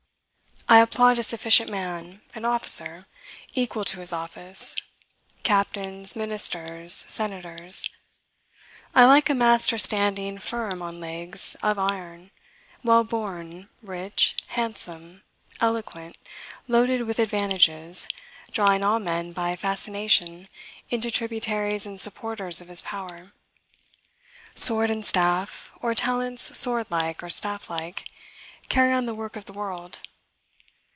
I 0.69 0.79
applaud 0.79 1.19
a 1.19 1.23
sufficient 1.23 1.69
man, 1.69 2.21
an 2.33 2.45
officer, 2.45 3.05
equal 3.55 3.83
to 3.83 3.99
his 3.99 4.13
office; 4.13 4.73
captains, 5.43 6.15
ministers, 6.15 6.93
senators. 6.93 7.89
I 8.95 9.03
like 9.03 9.29
a 9.29 9.33
master 9.33 9.77
standing 9.77 10.39
firm 10.39 10.81
on 10.81 11.01
legs 11.01 11.57
of 11.61 11.77
iron, 11.77 12.31
well 12.85 13.03
born, 13.03 13.67
rich, 13.81 14.37
handsome, 14.49 15.23
eloquent, 15.59 16.15
loaded 16.69 17.01
with 17.01 17.19
advantages, 17.19 18.07
drawing 18.51 18.85
all 18.85 18.99
men 18.99 19.33
by 19.33 19.57
fascination 19.57 20.47
into 20.89 21.11
tributaries 21.11 21.85
and 21.85 21.99
supporters 21.99 22.61
of 22.61 22.69
his 22.69 22.81
power. 22.81 23.33
Sword 24.55 24.89
and 24.89 25.05
staff, 25.05 25.73
or 25.81 25.93
talents 25.93 26.57
sword 26.57 26.87
like 26.89 27.21
or 27.21 27.27
staff 27.29 27.69
like, 27.69 28.09
carry 28.69 28.93
on 28.93 29.05
the 29.05 29.13
work 29.15 29.35
of 29.35 29.43
the 29.43 29.53
world. 29.53 29.97